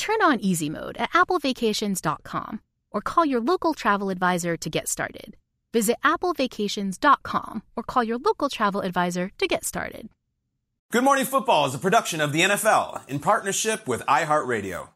[0.00, 5.36] Turn on easy mode at applevacations.com or call your local travel advisor to get started.
[5.74, 10.08] Visit applevacations.com or call your local travel advisor to get started.
[10.90, 14.88] Good Morning Football is a production of the NFL in partnership with iHeartRadio.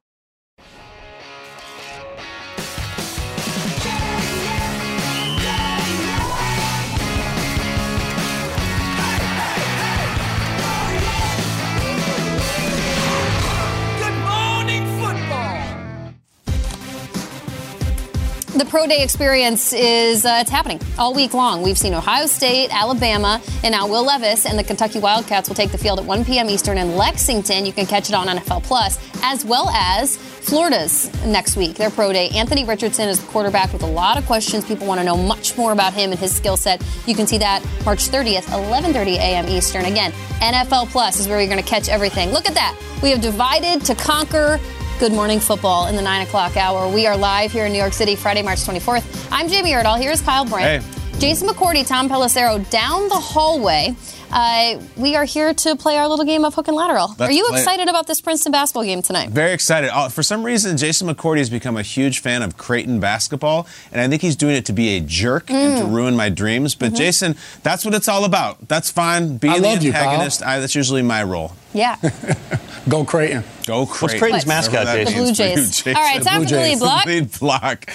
[18.55, 21.63] The pro day experience is uh, it's happening all week long.
[21.63, 25.73] We've seen Ohio State, Alabama, and now Will Levis and the Kentucky Wildcats will take
[25.73, 26.49] the field at 1 p.m.
[26.49, 27.67] Eastern in Lexington.
[27.67, 31.75] You can catch it on NFL Plus, as well as Florida's next week.
[31.75, 32.29] Their pro day.
[32.29, 34.65] Anthony Richardson is the quarterback with a lot of questions.
[34.65, 36.81] People want to know much more about him and his skill set.
[37.09, 39.49] You can see that March 30th, 11:30 a.m.
[39.49, 39.85] Eastern.
[39.85, 42.31] Again, NFL Plus is where you're going to catch everything.
[42.31, 42.79] Look at that.
[43.03, 44.61] We have divided to conquer.
[45.01, 46.89] Good morning football in the 9 o'clock hour.
[46.89, 49.29] We are live here in New York City, Friday, March 24th.
[49.33, 50.01] I'm Jamie Erdahl.
[50.01, 50.85] Here's Kyle Brandt.
[50.85, 51.19] Hey.
[51.19, 53.95] Jason McCourty, Tom Pelissero down the hallway.
[54.35, 57.15] Uh, we are here to play our little game of hook and lateral.
[57.19, 57.61] Let's are you play it.
[57.61, 59.31] excited about this Princeton basketball game tonight?
[59.31, 59.91] Very excited.
[59.91, 64.01] Uh, for some reason, Jason McCourty has become a huge fan of Creighton basketball, and
[64.01, 65.79] I think he's doing it to be a jerk and Mm.
[65.83, 66.75] to ruin my dreams.
[66.75, 66.85] Mm-hmm.
[66.93, 68.67] But Jason, that's what it's all about.
[68.69, 69.37] That's fine.
[69.37, 71.53] Being I the love you, antagonist, I, that's usually my role.
[71.73, 71.97] Yeah.
[72.89, 73.43] Go Creighton.
[73.67, 74.01] Go Creighton.
[74.03, 75.15] What's Creighton's mascot, Jason?
[75.15, 75.81] The Blue Jays.
[75.81, 76.33] for you, All right, Jason.
[76.33, 77.07] time for the lead block.
[77.07, 77.87] Lead block.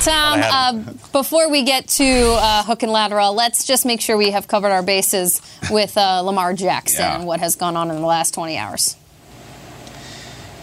[0.00, 4.32] Tom, uh, before we get to uh, hook and lateral, let's just make sure we
[4.32, 7.16] have covered our bases with uh, Lamar Jackson Yeah.
[7.16, 8.96] and what has gone on in the last 20 hours.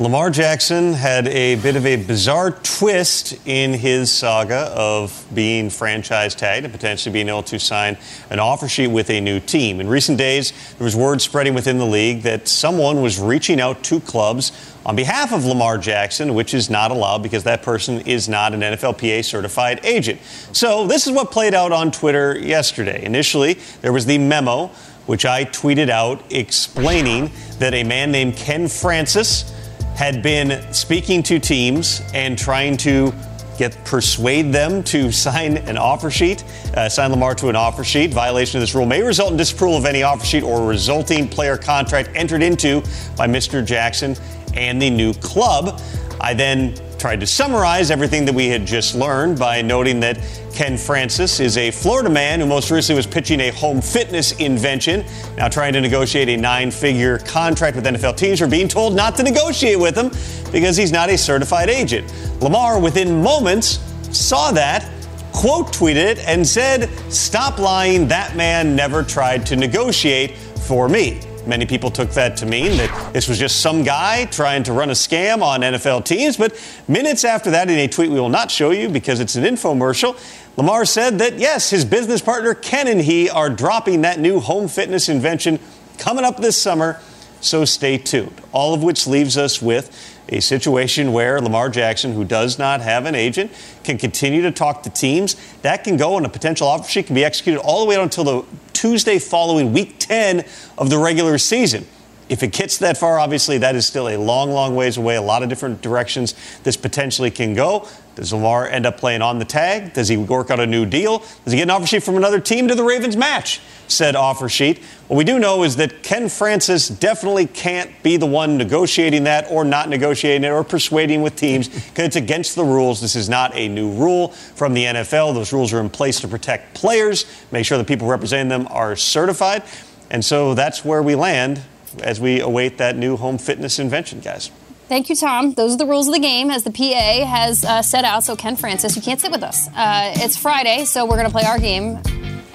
[0.02, 6.34] Lamar Jackson had a bit of a bizarre twist in his saga of being franchise
[6.34, 7.98] tagged and potentially being able to sign
[8.30, 9.82] an offer sheet with a new team.
[9.82, 13.84] In recent days, there was word spreading within the league that someone was reaching out
[13.84, 14.54] to clubs
[14.86, 18.62] on behalf of Lamar Jackson, which is not allowed because that person is not an
[18.62, 20.22] NFLPA certified agent.
[20.54, 23.04] So, this is what played out on Twitter yesterday.
[23.04, 24.72] Initially, there was the memo,
[25.10, 29.52] which I tweeted out explaining that a man named Ken Francis
[29.96, 33.12] had been speaking to teams and trying to
[33.58, 36.44] get persuade them to sign an offer sheet,
[36.76, 38.14] uh, sign Lamar to an offer sheet.
[38.14, 41.58] Violation of this rule may result in disapproval of any offer sheet or resulting player
[41.58, 42.82] contract entered into
[43.18, 43.66] by Mr.
[43.66, 44.16] Jackson
[44.54, 45.82] and the new club.
[46.22, 50.20] I then tried to summarize everything that we had just learned by noting that
[50.54, 55.06] Ken Francis is a Florida man who most recently was pitching a home fitness invention,
[55.38, 59.16] now trying to negotiate a nine figure contract with NFL teams, are being told not
[59.16, 60.10] to negotiate with him
[60.52, 62.12] because he's not a certified agent.
[62.42, 63.80] Lamar, within moments,
[64.12, 64.90] saw that,
[65.32, 71.22] quote tweeted it, and said, Stop lying, that man never tried to negotiate for me.
[71.46, 74.90] Many people took that to mean that this was just some guy trying to run
[74.90, 76.38] a scam on NFL teams.
[76.38, 79.44] But minutes after that, in a tweet we will not show you because it's an
[79.44, 80.18] infomercial,
[80.58, 84.68] Lamar said that yes, his business partner Ken and he are dropping that new home
[84.68, 85.60] fitness invention
[85.98, 87.00] coming up this summer.
[87.42, 88.42] So stay tuned.
[88.52, 93.06] All of which leaves us with a situation where Lamar Jackson, who does not have
[93.06, 93.52] an agent,
[93.84, 95.36] can continue to talk to teams.
[95.62, 98.24] That can go, and a potential offer sheet can be executed all the way until
[98.24, 98.46] the
[98.80, 100.46] Tuesday following week 10
[100.78, 101.86] of the regular season.
[102.30, 105.18] If it gets that far, obviously, that is still a long, long ways away.
[105.18, 106.34] A lot of different directions
[106.64, 107.86] this potentially can go.
[108.16, 109.94] Does Lamar end up playing on the tag?
[109.94, 111.20] Does he work out a new deal?
[111.20, 113.62] Does he get an offer sheet from another team to the Ravens match?
[113.88, 114.84] Said offer sheet.
[115.08, 119.50] What we do know is that Ken Francis definitely can't be the one negotiating that
[119.50, 123.00] or not negotiating it or persuading with teams because it's against the rules.
[123.00, 125.34] This is not a new rule from the NFL.
[125.34, 128.96] Those rules are in place to protect players, make sure the people representing them are
[128.96, 129.64] certified.
[130.12, 131.62] And so that's where we land
[132.04, 134.52] as we await that new home fitness invention, guys.
[134.90, 135.54] Thank you, Tom.
[135.54, 138.24] Those are the rules of the game as the PA has uh, set out.
[138.24, 139.68] So, Ken Francis, you can't sit with us.
[139.70, 141.98] Uh, it's Friday, so we're going to play our game,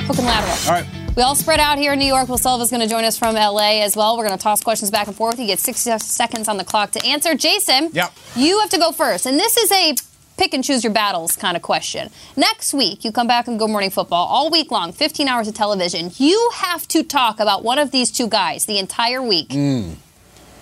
[0.01, 0.57] hook and lateral.
[0.67, 0.87] All right.
[1.17, 2.29] We all spread out here in New York.
[2.29, 4.19] Will Silva's going to join us from LA as well.
[4.19, 5.39] We're going to toss questions back and forth.
[5.39, 7.37] You get 60 seconds on the clock to answer.
[7.37, 8.13] Jason, Yep.
[8.35, 9.25] you have to go first.
[9.27, 9.95] And this is a
[10.37, 12.11] pick and choose your battles kind of question.
[12.37, 15.55] Next week, you come back and Good Morning Football all week long, 15 hours of
[15.55, 16.11] television.
[16.17, 19.55] You have to talk about one of these two guys the entire week.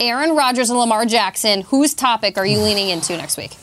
[0.03, 1.63] Aaron Rodgers and Lamar Jackson.
[1.63, 3.57] Whose topic are you leaning into next week?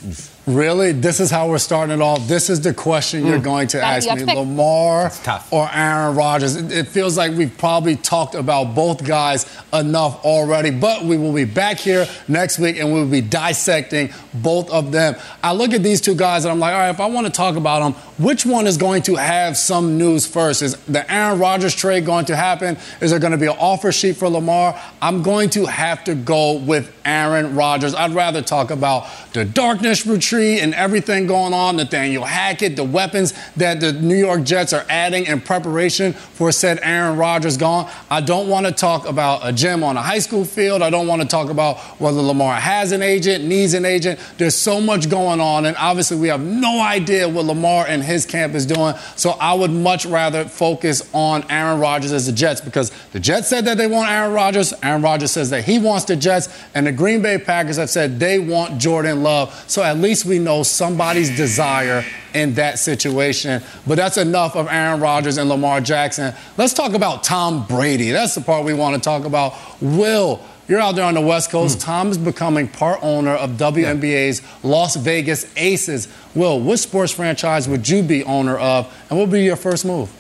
[0.50, 0.94] Really?
[0.94, 2.28] This is how we're starting it off.
[2.28, 4.26] This is the question you're going to Got ask me.
[4.26, 4.40] to.
[4.40, 5.12] Lamar
[5.52, 6.56] or Aaron Rodgers?
[6.56, 11.34] It, it feels like we've probably talked about both guys enough already, but we will
[11.34, 15.16] be back here next week and we'll be dissecting both of them.
[15.44, 17.34] I look at these two guys and I'm like, all right, if I want to
[17.34, 20.64] talk about them, which one is going to have some news first?
[20.64, 22.76] Is the Aaron Rodgers trade going to happen?
[23.02, 24.80] Is there going to be an offer sheet for Lamar?
[25.00, 27.94] I'm going to have to go with Aaron Rodgers.
[27.94, 33.34] I'd rather talk about the darkness retreat and everything going on, Nathaniel Hackett, the weapons
[33.58, 37.92] that the New York Jets are adding in preparation for said Aaron Rodgers gone.
[38.10, 40.82] I don't want to talk about a gym on a high school field.
[40.82, 44.20] I don't want to talk about whether Lamar has an agent, needs an agent.
[44.38, 48.26] There's so much going on, and obviously we have no idea what Lamar and his
[48.26, 48.96] camp is doing.
[49.16, 53.48] So I would much rather focus on Aaron Rodgers as the Jets because the Jets
[53.48, 54.74] said that they want Aaron Rodgers.
[54.82, 58.20] Aaron Rodgers says that he wants the Jets, and the Green Bay Packers have said
[58.20, 59.54] they want Jordan Love.
[59.68, 63.62] So at least we know somebody's desire in that situation.
[63.88, 66.34] But that's enough of Aaron Rodgers and Lamar Jackson.
[66.58, 68.12] Let's talk about Tom Brady.
[68.12, 69.54] That's the part we want to talk about.
[69.82, 70.42] Will.
[70.68, 71.82] You're out there on the West Coast.
[71.82, 71.86] Hmm.
[71.86, 76.08] Tom is becoming part owner of WNBA's Las Vegas Aces.
[76.36, 79.84] Will, which sports franchise would you be owner of, and what would be your first
[79.84, 80.12] move?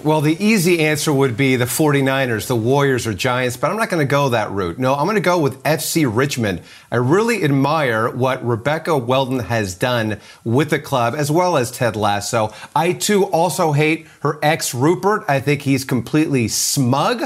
[0.00, 3.90] Well, the easy answer would be the 49ers, the Warriors, or Giants, but I'm not
[3.90, 4.78] going to go that route.
[4.78, 6.62] No, I'm going to go with FC Richmond.
[6.90, 11.94] I really admire what Rebecca Welton has done with the club, as well as Ted
[11.94, 12.52] Lasso.
[12.74, 15.24] I, too, also hate her ex Rupert.
[15.28, 17.22] I think he's completely smug.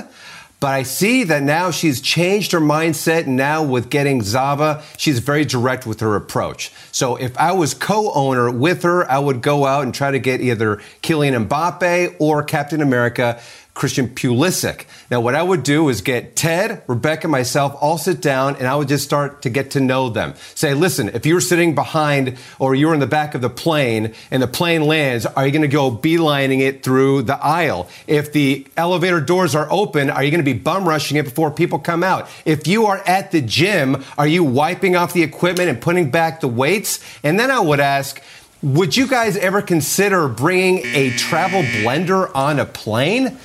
[0.58, 3.24] But I see that now she's changed her mindset.
[3.24, 6.72] And now with getting Zava, she's very direct with her approach.
[6.92, 10.40] So if I was co-owner with her, I would go out and try to get
[10.40, 13.40] either Kylian Mbappe or Captain America.
[13.76, 14.86] Christian Pulisic.
[15.10, 18.74] Now, what I would do is get Ted, Rebecca, myself, all sit down, and I
[18.74, 20.32] would just start to get to know them.
[20.54, 24.42] Say, listen, if you're sitting behind or you're in the back of the plane and
[24.42, 27.86] the plane lands, are you going to go beelining it through the aisle?
[28.06, 31.50] If the elevator doors are open, are you going to be bum rushing it before
[31.50, 32.30] people come out?
[32.46, 36.40] If you are at the gym, are you wiping off the equipment and putting back
[36.40, 36.98] the weights?
[37.22, 38.22] And then I would ask,
[38.62, 43.36] would you guys ever consider bringing a travel blender on a plane?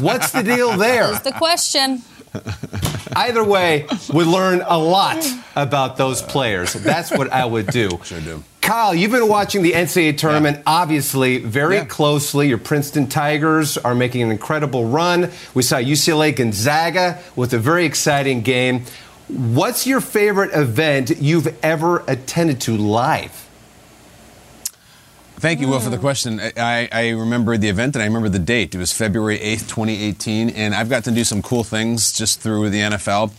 [0.00, 1.10] What's the deal there?
[1.12, 2.02] Is the question.
[3.16, 6.74] Either way, we learn a lot about those players.
[6.74, 7.88] That's what I would do.
[8.04, 8.44] Sure do.
[8.60, 11.84] Kyle, you've been watching the NCAA tournament obviously very Yeah.
[11.86, 12.48] closely.
[12.48, 15.30] Your Princeton Tigers are making an incredible run.
[15.54, 18.84] We saw UCLA Gonzaga with a very exciting game.
[19.28, 23.47] What's your favorite event you've ever attended to live?
[25.38, 26.00] Thank you, Will, for the mm.
[26.00, 26.40] question.
[26.40, 28.74] I, I remember the event and I remember the date.
[28.74, 32.70] It was February 8th, 2018, and I've got to do some cool things just through
[32.70, 33.30] the NFL.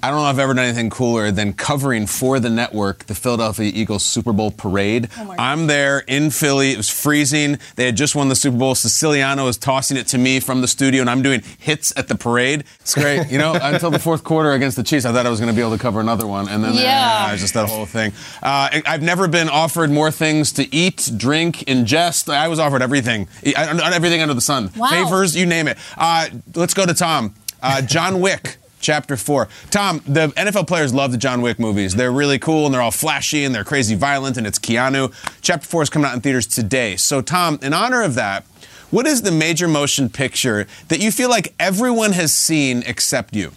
[0.00, 3.14] I don't know if I've ever done anything cooler than covering for the network the
[3.16, 5.08] Philadelphia Eagles Super Bowl parade.
[5.16, 6.70] I'm there in Philly.
[6.72, 7.58] It was freezing.
[7.74, 8.74] They had just won the Super Bowl.
[8.76, 12.14] Siciliano was tossing it to me from the studio, and I'm doing hits at the
[12.14, 12.62] parade.
[12.80, 13.28] It's great.
[13.28, 15.56] You know, until the fourth quarter against the Chiefs, I thought I was going to
[15.56, 17.30] be able to cover another one, and then Yeah.
[17.32, 18.12] uh, just that whole thing.
[18.42, 22.32] Uh, I've never been offered more things to eat, drink, ingest.
[22.32, 24.70] I was offered everything, I- I- everything under the sun.
[24.76, 24.88] Wow.
[24.90, 25.76] Favors, you name it.
[25.96, 27.34] Uh, let's go to Tom.
[27.60, 28.58] Uh, John Wick.
[28.80, 29.48] Chapter four.
[29.70, 31.94] Tom, the NFL players love the John Wick movies.
[31.94, 35.12] They're really cool and they're all flashy and they're crazy violent and it's Keanu.
[35.40, 36.96] Chapter four is coming out in theaters today.
[36.96, 38.44] So, Tom, in honor of that,
[38.90, 43.52] what is the major motion picture that you feel like everyone has seen except you?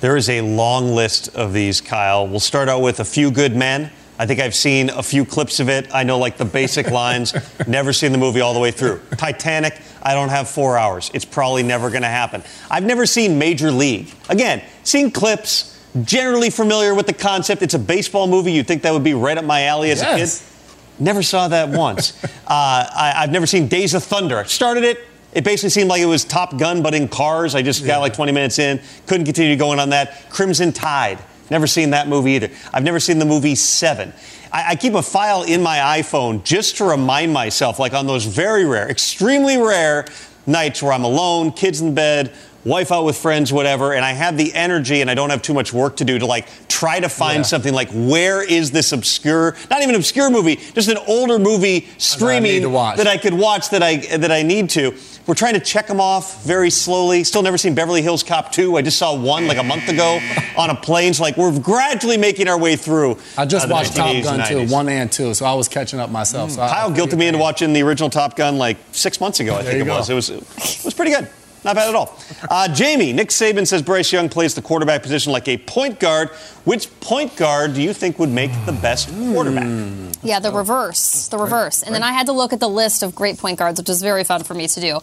[0.00, 2.26] There is a long list of these, Kyle.
[2.26, 3.92] We'll start out with A Few Good Men.
[4.22, 5.92] I think I've seen a few clips of it.
[5.92, 7.34] I know like the basic lines.
[7.66, 9.00] Never seen the movie all the way through.
[9.16, 9.80] Titanic.
[10.00, 11.10] I don't have four hours.
[11.12, 12.44] It's probably never going to happen.
[12.70, 14.12] I've never seen Major League.
[14.28, 17.62] Again, seen clips, generally familiar with the concept.
[17.62, 18.52] It's a baseball movie.
[18.52, 20.36] You'd think that would be right up my alley as Yes.
[20.40, 21.04] a kid.
[21.04, 22.22] Never saw that once.
[22.24, 24.38] uh, I, I've never seen Days of Thunder.
[24.38, 25.00] I started it.
[25.32, 27.56] It basically seemed like it was Top Gun, but in cars.
[27.56, 28.80] I just got like 20 minutes in.
[29.08, 30.30] Couldn't continue going on that.
[30.30, 31.18] Crimson Tide.
[31.52, 32.48] Never seen that movie either.
[32.72, 34.14] I've never seen the movie Seven.
[34.50, 38.24] I, I keep a file in my iPhone just to remind myself, like on those
[38.24, 40.06] very rare, extremely rare
[40.46, 42.32] nights where I'm alone, kids in bed,
[42.64, 45.52] wife out with friends, whatever, and I have the energy and I don't have too
[45.52, 47.42] much work to do to like try to find Yeah.
[47.42, 52.62] something like where is this obscure, not even obscure movie, just an older movie streaming
[52.62, 54.94] that I could watch that I that I need to.
[55.26, 57.22] We're trying to check them off very slowly.
[57.22, 58.76] Still never seen Beverly Hills Cop 2.
[58.76, 60.18] I just saw one like a month ago
[60.56, 61.14] on a plane.
[61.14, 63.18] So like we're gradually making our way through.
[63.38, 66.10] I just uh, watched Top Gun 2, one and two, so I was catching up
[66.10, 66.50] myself.
[66.50, 69.54] So Kyle I guilted me into watching the original Top Gun like six months ago.
[69.54, 69.96] I There think it go.
[69.98, 70.10] was.
[70.10, 71.28] It was it was pretty good.
[71.64, 72.18] Not bad at all.
[72.50, 76.30] Uh, Jamie, Nick Saban says Bryce Young plays the quarterback position like a point guard.
[76.64, 80.14] Which point guard do you think would make the best quarterback?
[80.22, 81.28] Yeah, the reverse.
[81.28, 81.82] The reverse.
[81.82, 84.02] And then I had to look at the list of great point guards, which was
[84.02, 85.00] very fun for me to do.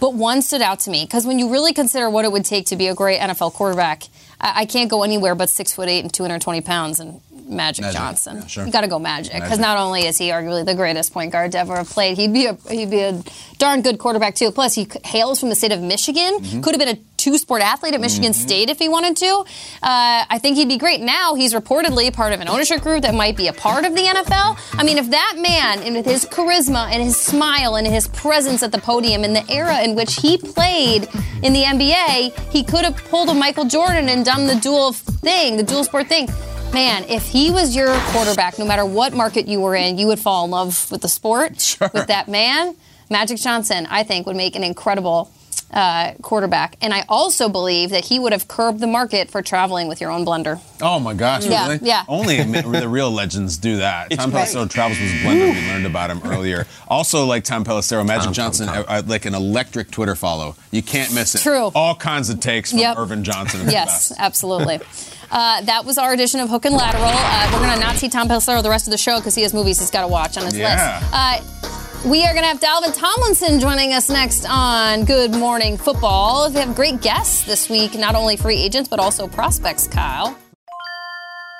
[0.00, 2.66] But one stood out to me because when you really consider what it would take
[2.66, 4.04] to be a great NFL quarterback,
[4.40, 7.98] I, I can't go anywhere but six foot eight and 220 pounds and Magic, Magic,
[7.98, 8.36] Johnson.
[8.36, 8.66] yeah, sure.
[8.66, 11.52] You got to go Magic because not only is he arguably the greatest point guard
[11.52, 13.22] to ever have played, he'd be a he'd be a
[13.58, 14.50] darn good quarterback too.
[14.50, 16.38] Plus, he hails from the state of Michigan.
[16.40, 16.60] Mm-hmm.
[16.60, 19.26] Could have been a two-sport athlete at Michigan State if he wanted to.
[19.26, 21.00] Uh, I think he'd be great.
[21.00, 24.02] Now he's reportedly part of an ownership group that might be a part of the
[24.02, 24.56] NFL.
[24.78, 28.62] I mean, if that man, and with his charisma and his smile and his presence
[28.62, 31.08] at the podium in the era in which he played
[31.42, 35.56] in the NBA, he could have pulled a Michael Jordan and done the dual thing,
[35.56, 36.28] the dual sport thing.
[36.72, 40.20] Man, if he was your quarterback, no matter what market you were in, you would
[40.20, 42.76] fall in love with the sport, with that man.
[43.10, 45.32] Magic Johnson, I think, would make an incredible
[45.72, 46.76] uh, quarterback.
[46.80, 50.10] And I also believe that he would have curbed the market for traveling with your
[50.10, 50.60] own blender.
[50.80, 51.78] Oh my gosh, Yeah, really?
[51.86, 52.04] yeah.
[52.08, 54.10] Only the real legends do that.
[54.12, 54.46] Tom right.
[54.48, 55.52] Pelissero travels with a Blender.
[55.54, 56.66] We learned about him earlier.
[56.88, 60.56] Also, like Tom Pelissero, Magic Johnson, uh, uh, like an electric Twitter follow.
[60.70, 61.40] You can't miss it.
[61.42, 61.70] True.
[61.74, 62.96] All kinds of takes from Yep.
[62.96, 63.68] Earvin Johnson.
[63.68, 64.80] Yes, absolutely.
[65.30, 67.04] Uh, that was our edition of Hook and Lateral.
[67.04, 69.42] Uh, we're going to not see Tom Pelissero the rest of the show because he
[69.42, 71.00] has movies he's got to watch on his Yeah.
[71.00, 71.12] list.
[71.12, 76.50] Uh, we are going to have Dalvin Tomlinson joining us next on Good Morning Football.
[76.50, 80.38] We have great guests this week, not only free agents, but also prospects, Kyle.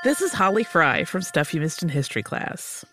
[0.04, 2.84] This is Holly Fry from Stuff You Missed in History class.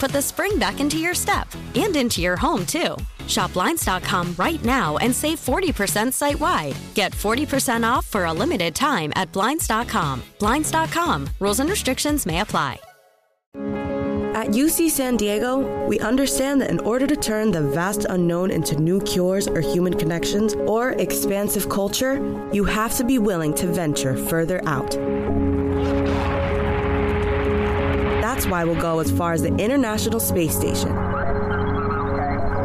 [0.00, 2.96] put the spring back into your step and into your home, too.
[3.28, 6.74] Shop Blinds.com right now and save 40% site wide.
[6.94, 10.22] Get 40% off for a limited time at Blinds.com.
[10.40, 11.28] Blinds.com.
[11.38, 12.80] Rules and restrictions may apply.
[14.40, 18.80] At UC San Diego, we understand that in order to turn the vast unknown into
[18.80, 22.14] new cures or human connections or expansive culture,
[22.52, 24.96] you have to be willing to venture further out.
[28.40, 30.88] That's why we'll go as far as the International Space Station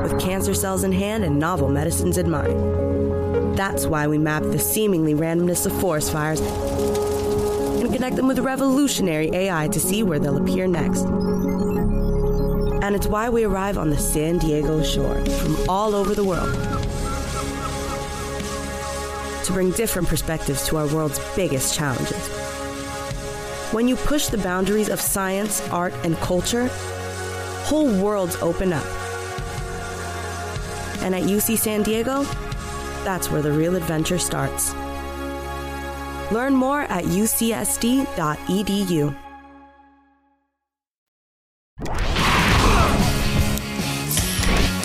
[0.03, 3.57] with cancer cells in hand and novel medicines in mind.
[3.57, 9.29] That's why we map the seemingly randomness of forest fires and connect them with revolutionary
[9.33, 11.01] AI to see where they'll appear next.
[12.81, 16.53] And it's why we arrive on the San Diego shore from all over the world
[19.43, 22.14] to bring different perspectives to our world's biggest challenges.
[23.75, 26.69] When you push the boundaries of science, art, and culture,
[27.67, 28.85] whole worlds open up.
[31.01, 32.23] And at UC San Diego,
[33.03, 34.73] that's where the real adventure starts.
[36.31, 38.05] Learn more at ucsd.edu.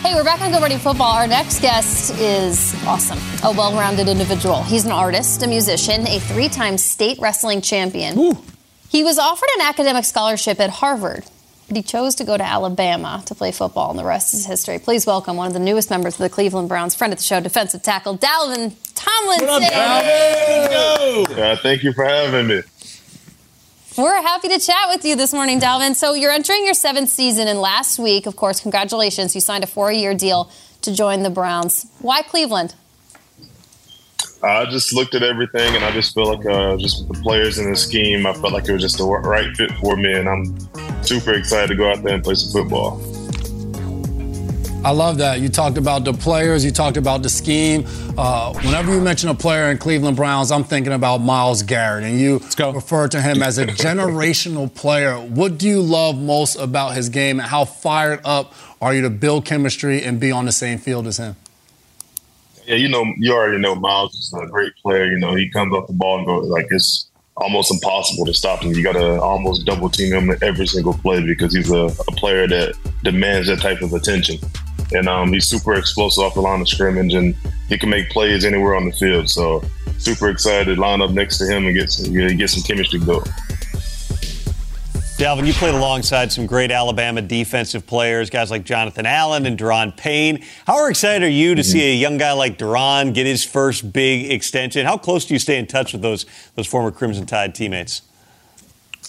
[0.03, 1.13] Hey, we're back on Go Ready Football.
[1.13, 4.65] Our next guest is awesome, a well rounded individual.
[4.65, 8.19] He's an artist, a musician, a three time state wrestling champion.
[8.19, 8.37] Ooh.
[8.91, 11.25] He was offered an academic scholarship at Harvard,
[11.69, 14.81] but he chose to go to Alabama to play football, and the rest is history.
[14.81, 17.39] Please welcome one of the newest members of the Cleveland Browns, friend of the show,
[17.39, 19.47] defensive tackle Dalvin Tomlinson.
[19.47, 21.39] What up, Dalvin?
[21.39, 22.63] Uh, thank you for having me.
[23.97, 25.95] We're happy to chat with you this morning, Dalvin.
[25.95, 29.69] So you're entering your seventh season, and last week, of course, congratulations, you signed a
[29.69, 30.51] four-year deal
[30.83, 31.87] to join the Browns.
[32.01, 32.75] Why Cleveland?
[34.43, 37.59] I just looked at everything, and I just feel like uh, just with the players
[37.59, 40.29] in the scheme, I felt like it was just the right fit for me, and
[40.29, 42.99] I'm super excited to go out there and play some football.
[44.83, 45.41] I love that.
[45.41, 47.85] You talked about the players, you talked about the scheme.
[48.17, 52.19] Uh, whenever you mention a player in Cleveland Browns, I'm thinking about Myles Garrett, and
[52.19, 55.17] you refer to him as a generational player.
[55.17, 59.11] What do you love most about his game, and how fired up are you to
[59.11, 61.37] build chemistry and be on the same field as him?
[62.71, 65.05] Yeah, you know, you already know Myles is a great player.
[65.07, 68.63] You know, he comes off the ball and goes like it's almost impossible to stop
[68.63, 68.73] him.
[68.73, 72.47] You got to almost double team him every single play because he's a, a player
[72.47, 74.39] that demands that type of attention
[74.93, 77.35] and um, he's super explosive off the line of scrimmage, and
[77.69, 79.29] he can make plays anywhere on the field.
[79.31, 79.63] So
[79.99, 83.27] super excited to line up next to him and get some, get some chemistry going.
[85.21, 89.95] Dalvin, you played alongside some great Alabama defensive players, guys like Jonathan Allen and Da'Ron
[89.95, 90.43] Payne.
[90.67, 91.71] How excited are you to mm-hmm.
[91.71, 94.87] see a young guy like Da'Ron get his first big extension?
[94.87, 98.01] How close do you stay in touch with those those former Crimson Tide teammates?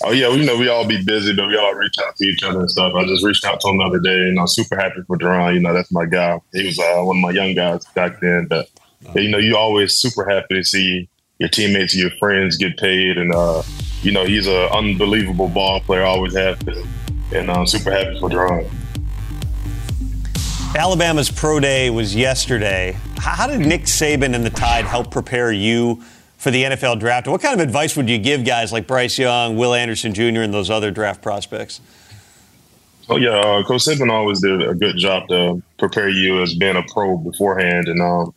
[0.04, 2.44] Oh yeah, we know we all be busy, but we all reach out to each
[2.44, 2.94] other and stuff.
[2.94, 5.54] I just reached out to him the other day, and I'm super happy for Da'Ron.
[5.54, 6.42] You know, that's my guy.
[6.52, 8.48] He was uh, one of my young guys back then.
[8.50, 8.68] But
[9.16, 11.08] you know, you always super happy to see
[11.40, 13.64] your teammates, your friends get paid, and uh,
[14.02, 16.04] you know, he's an unbelievable ball player.
[16.04, 16.88] Always have been,
[17.34, 18.70] and I'm super happy for Da'Ron.
[20.76, 22.98] Alabama's pro day was yesterday.
[23.18, 26.02] How did Nick Saban and the Tide help prepare you?
[26.42, 27.28] for the NFL draft.
[27.28, 30.52] What kind of advice would you give guys like Bryce Young, Will Anderson Jr., and
[30.52, 31.82] those other draft prospects?
[33.10, 36.76] Oh yeah, uh, Coach Saban always did a good job to prepare you as being
[36.76, 38.34] a pro beforehand, and um,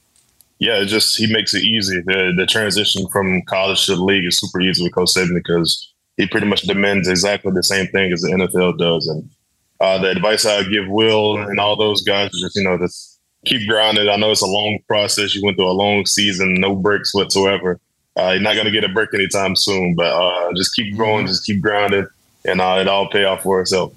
[0.58, 2.00] yeah, it just he makes it easy.
[2.06, 5.92] The the transition from college to the league is super easy with Coach Saban because
[6.16, 9.08] he pretty much demands exactly the same thing as the NFL does.
[9.08, 9.28] And
[9.80, 13.20] uh, the advice I give Will and all those guys is just you know just
[13.44, 14.08] keep grinding.
[14.08, 15.34] I know it's a long process.
[15.34, 17.80] You went through a long season, no breaks whatsoever.
[18.16, 21.26] Uh, you're not going to get a break anytime soon, but uh, just keep growing,
[21.26, 22.06] just keep grinding,
[22.44, 23.92] and uh, it all pay off for itself.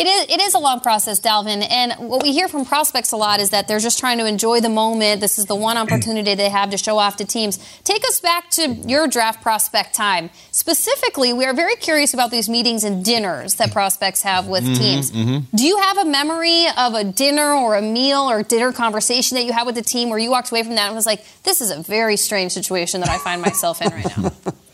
[0.00, 1.62] It is, it is a long process, Dalvin.
[1.70, 4.60] And what we hear from prospects a lot is that they're just trying to enjoy
[4.60, 5.20] the moment.
[5.20, 7.58] This is the one opportunity they have to show off to teams.
[7.84, 10.30] Take us back to your draft prospect time.
[10.52, 14.74] Specifically, we are very curious about these meetings and dinners that prospects have with mm-hmm,
[14.74, 15.10] teams.
[15.10, 15.54] Mm-hmm.
[15.54, 19.44] Do you have a memory of a dinner or a meal or dinner conversation that
[19.44, 21.60] you had with the team where you walked away from that and was like, this
[21.60, 24.32] is a very strange situation that I find myself in right now?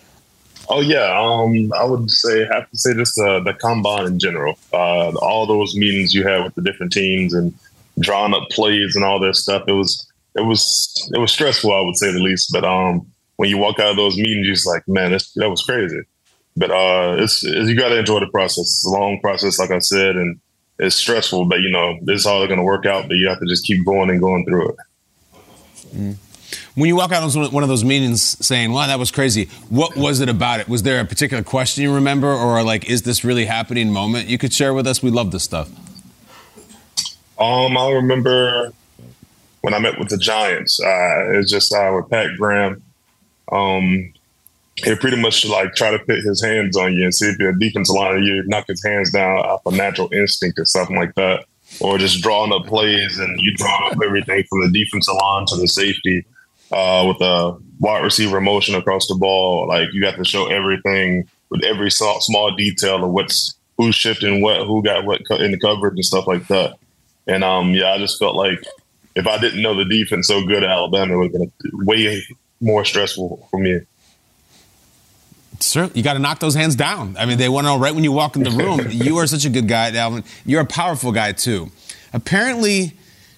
[0.68, 4.58] Oh yeah, um, I would say have to say just uh, the combine in general.
[4.72, 7.54] Uh, all those meetings you had with the different teams and
[8.00, 9.64] drawing up plays and all that stuff.
[9.68, 12.50] It was it was it was stressful, I would say the least.
[12.52, 15.62] But um, when you walk out of those meetings, you're just like, man, that was
[15.62, 16.00] crazy.
[16.56, 18.64] But uh, it's, it's you got to enjoy the process.
[18.64, 20.40] It's a long process, like I said, and
[20.78, 21.44] it's stressful.
[21.44, 23.08] But you know, this is all going to work out.
[23.08, 24.76] But you have to just keep going and going through it.
[25.94, 26.16] Mm.
[26.74, 29.96] When you walk out of one of those meetings saying, wow, that was crazy, what
[29.96, 30.68] was it about it?
[30.68, 34.38] Was there a particular question you remember or like, is this really happening moment you
[34.38, 35.02] could share with us?
[35.02, 35.70] We love this stuff.
[37.38, 38.72] Um, I remember
[39.60, 40.80] when I met with the Giants.
[40.80, 42.82] Uh, it was just uh, with Pat Graham.
[43.52, 44.12] Um,
[44.76, 47.50] he pretty much like try to put his hands on you and see if you're
[47.50, 51.14] a defensive line, you knock his hands down off a natural instinct or something like
[51.14, 51.46] that,
[51.80, 55.56] or just drawing up plays and you draw up everything from the defensive line to
[55.56, 56.24] the safety
[56.72, 59.68] uh, with a wide receiver motion across the ball.
[59.68, 64.40] Like you got to show everything with every small, small detail of what's who's shifting
[64.40, 66.76] what, who got what in the coverage and stuff like that.
[67.26, 68.62] And um, yeah, I just felt like
[69.14, 72.22] if I didn't know the defense so good at Alabama, it would have been way
[72.60, 73.80] more stressful for me.
[75.58, 77.16] Sir, you got to knock those hands down.
[77.18, 78.86] I mean, they want to know right when you walk in the room.
[78.90, 80.24] you are such a good guy, Dalvin.
[80.44, 81.70] You're a powerful guy too.
[82.12, 82.92] Apparently,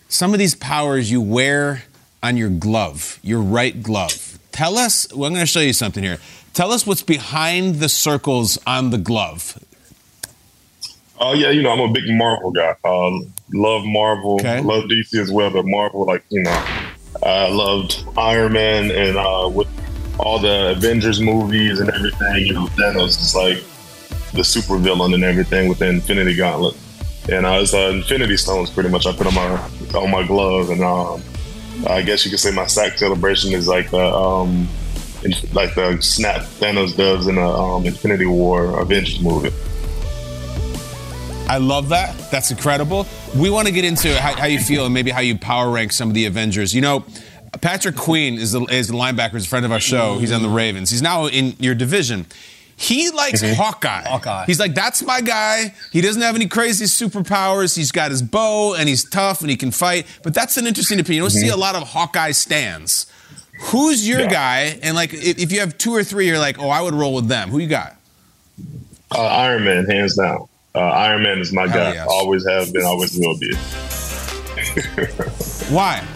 [0.08, 1.84] some of these powers you wear
[2.22, 4.38] on your glove, your right glove.
[4.52, 5.06] Tell us.
[5.12, 6.18] Well, I'm going to show you something here.
[6.54, 9.56] Tell us what's behind the circles on the glove.
[11.20, 12.74] Oh yeah, you know I'm a big Marvel guy.
[12.84, 14.60] Um, love Marvel, Okay.
[14.60, 16.64] love DC as well, but Marvel, like you know,
[17.24, 19.66] I loved Iron Man and uh, with
[20.20, 22.46] all the Avengers movies and everything.
[22.46, 23.62] You know, Thanos is like
[24.32, 26.76] the super villain and everything with the Infinity Gauntlet,
[27.30, 29.04] and uh, it's uh, Infinity Stones pretty much.
[29.06, 29.48] I put on my
[29.98, 31.20] on my glove, and um,
[31.86, 34.68] I guess you could say my sack celebration is like the um,
[35.52, 39.50] like the snap Thanos does in the um, Infinity War Avengers movie.
[41.48, 42.30] I love that.
[42.30, 43.06] That's incredible.
[43.34, 45.92] We want to get into how, how you feel and maybe how you power rank
[45.92, 46.74] some of the Avengers.
[46.74, 47.06] You know,
[47.62, 50.18] Patrick Queen is the, is the linebacker, is a friend of our show.
[50.18, 50.90] He's on the Ravens.
[50.90, 52.26] He's now in your division.
[52.80, 54.02] He likes Hawkeye.
[54.08, 54.44] Hawkeye.
[54.46, 55.74] He's like, that's my guy.
[55.92, 57.76] He doesn't have any crazy superpowers.
[57.76, 60.06] He's got his bow and he's tough and he can fight.
[60.22, 61.24] But that's an interesting opinion.
[61.24, 63.06] You don't see a lot of Hawkeye stands.
[63.62, 64.28] Who's your Yeah.
[64.30, 64.78] guy?
[64.82, 67.14] And like, if, if you have two or three, you're like, oh, I would roll
[67.14, 67.48] with them.
[67.50, 67.96] Who you got?
[69.12, 70.46] Uh, Iron Man, hands down.
[70.74, 71.92] Uh, Iron Man is my Hell guy.
[71.94, 72.06] yes.
[72.08, 73.52] Always have been, always will be.
[75.74, 76.06] Why?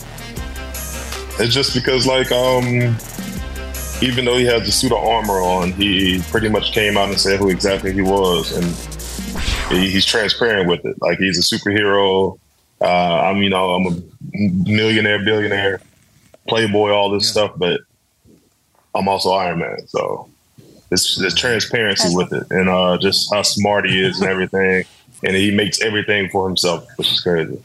[1.38, 2.94] It's just because, like, um,
[4.02, 7.18] even though he has the suit of armor on, he pretty much came out and
[7.18, 8.66] said who exactly he was, and
[9.70, 11.00] he, he's transparent with it.
[11.00, 12.38] Like, he's a superhero.
[12.80, 15.80] Uh, I'm, you know, I'm a millionaire, billionaire,
[16.48, 17.80] playboy, all this stuff, but
[18.94, 19.86] I'm also Iron Man.
[19.86, 20.28] So
[20.90, 24.84] it's the transparency with it, and uh, just how smart he is and everything,
[25.22, 27.62] and he makes everything for himself, which is crazy.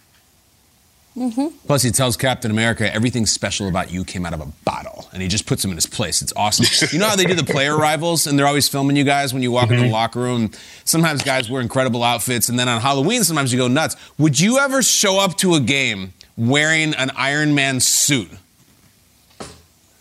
[1.18, 1.48] Mm-hmm.
[1.66, 5.22] Plus, he tells Captain America everything special about you came out of a bottle, and
[5.22, 6.22] he just puts him in his place.
[6.22, 6.66] It's awesome.
[6.92, 9.42] you know how they do the player rivals, and they're always filming you guys when
[9.42, 9.94] you walk into the mm-hmm.
[9.94, 10.52] locker room.
[10.86, 13.96] Sometimes guys wear incredible outfits, and then on Halloween, sometimes you go nuts.
[14.20, 18.30] Would you ever show up to a game wearing an Iron Man suit?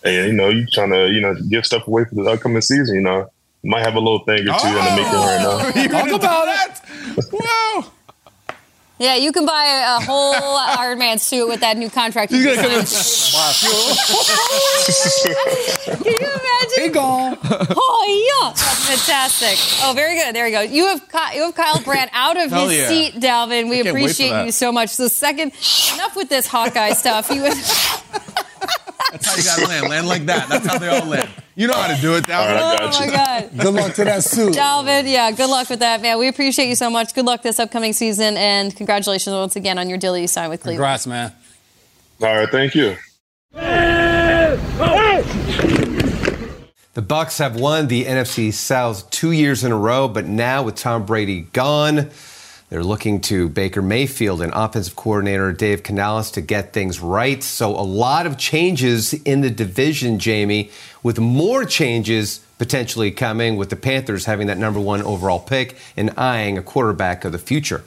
[0.04, 2.94] Hey, you know, you trying to, you know, give stuff away for the upcoming season.
[2.94, 3.30] You know,
[3.64, 5.98] might have a little thing or two in the making right now.
[5.98, 7.24] Talk about it.
[7.32, 7.90] Whoa!
[8.98, 10.34] Yeah, you can buy a whole
[10.78, 12.32] Iron Man suit with that new contract.
[12.32, 13.96] You He's gonna come signed.
[16.02, 16.82] Can you imagine?
[16.82, 17.38] He gone.
[17.42, 19.58] Oh yeah, that's fantastic.
[19.84, 20.34] Oh, very good.
[20.34, 20.60] There you go.
[20.62, 22.88] You have Ky- you have Kyle Brandt out of his yeah.
[22.88, 23.68] seat, Dalvin.
[23.68, 24.90] We I can't wait for appreciate you so much.
[24.90, 25.52] So second,
[25.94, 27.28] enough with this Hawkeye stuff.
[27.28, 28.02] He was.
[29.12, 29.88] That's how you gotta land.
[29.88, 30.48] Land like that.
[30.48, 31.28] That's how they all land.
[31.54, 32.80] You know how to do it, All right, Dalvin.
[32.80, 33.16] I Oh got my.
[33.50, 33.50] God.
[33.58, 34.54] Good luck to that suit.
[34.54, 36.18] Dalvin, yeah, good luck with that, man.
[36.18, 37.14] We appreciate you so much.
[37.14, 40.62] Good luck this upcoming season, and congratulations once again on your deal you signed with
[40.62, 40.78] Cleveland.
[40.78, 41.32] Congrats, man.
[42.22, 42.96] All right, thank you.
[46.94, 50.76] The Bucks have won the NFC South two years in a row, but now with
[50.76, 52.10] Tom Brady gone,
[52.68, 57.42] they're looking to Baker Mayfield and offensive coordinator Dave Canales to get things right.
[57.42, 60.70] So a lot of changes in the division, Jamie,
[61.02, 66.10] with more changes potentially coming with the Panthers having that number one overall pick and
[66.18, 67.84] eyeing a quarterback of the future.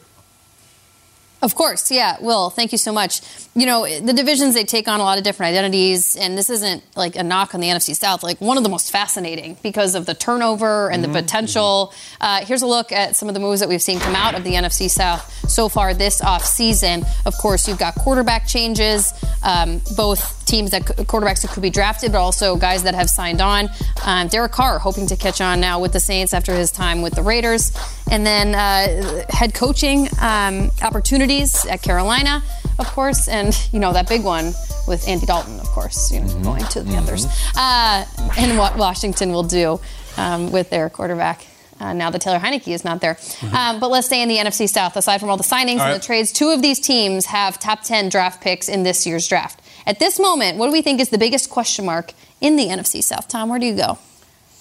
[1.42, 2.18] Of course, yeah.
[2.20, 3.22] Will, thank you so much.
[3.56, 6.84] You know, the divisions, they take on a lot of different identities, and this isn't
[6.98, 10.06] like a knock on the NFC South, like one of the most fascinating because of
[10.06, 11.94] the turnover and the potential.
[12.20, 14.44] Uh, here's a look at some of the moves that we've seen come out of
[14.44, 17.08] the NFC South so far this offseason.
[17.26, 22.12] Of course, you've got quarterback changes, um, both teams that quarterbacks that could be drafted,
[22.12, 23.70] but also guys that have signed on.
[24.04, 27.14] Um, Derek Carr hoping to catch on now with the Saints after his time with
[27.14, 27.72] the Raiders,
[28.12, 32.42] and then uh, head coaching um, opportunities at Carolina,
[32.80, 34.46] of course, and you know that big one
[34.88, 38.04] with Andy Dalton, of course, you know, going to the Panthers, uh,
[38.36, 39.80] and what Washington will do
[40.18, 41.46] um, with their quarterback.
[41.80, 43.18] Uh, now that Taylor Heinicke is not there.
[43.54, 44.98] Um, but let's stay in the NFC South.
[44.98, 46.02] Aside from all the signings All and right.
[46.02, 49.62] the trades, two of these teams have top 10 draft picks in this year's draft.
[49.86, 52.12] At this moment, what do we think is the biggest question mark
[52.42, 53.30] in the NFC South?
[53.30, 53.98] Tom, where do you go?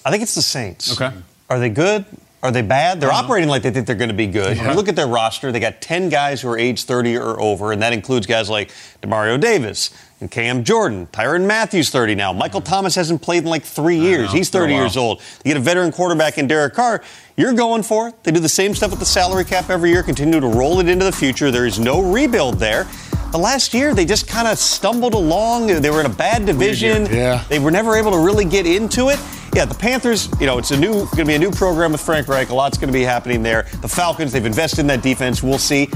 [0.05, 0.93] I think it's the Saints.
[0.93, 1.13] Okay.
[1.49, 2.05] Are they good?
[2.41, 3.01] Are they bad?
[3.01, 3.25] They're uh-huh.
[3.25, 4.55] operating like they think they're going to be good.
[4.55, 4.73] You uh-huh.
[4.73, 7.81] look at their roster, they got 10 guys who are age 30 or over, and
[7.81, 8.71] that includes guys like
[9.01, 9.89] Demario Davis
[10.21, 11.07] and Cam Jordan.
[11.07, 12.31] Tyrann Mathieu, 30 now.
[12.31, 12.69] Michael mm-hmm.
[12.69, 14.31] Thomas hasn't played in like three years.
[14.31, 15.21] He's 30 years old.
[15.43, 17.03] You get a veteran quarterback in Derek Carr,
[17.35, 18.23] you're going for it.
[18.23, 20.87] They do the same stuff with the salary cap every year, continue to roll it
[20.87, 21.51] into the future.
[21.51, 22.85] There is no rebuild there.
[23.31, 25.67] The last year, they just kind of stumbled along.
[25.67, 27.05] They were in a bad division.
[27.05, 27.43] Yeah.
[27.47, 29.19] They were never able to really get into it.
[29.53, 32.01] Yeah, the Panthers, you know, it's a new going to be a new program with
[32.01, 32.49] Frank Reich.
[32.49, 33.67] A lot's going to be happening there.
[33.81, 35.43] The Falcons, they've invested in that defense.
[35.43, 35.89] We'll see.